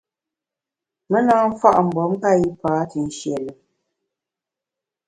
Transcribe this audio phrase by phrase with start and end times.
[1.11, 3.59] Me na mfa’ mgbom nka yipa te nshie lùm.